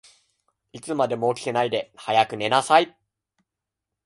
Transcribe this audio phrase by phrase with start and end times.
[0.73, 2.97] いつまでも起きてないで、早く寝なさい。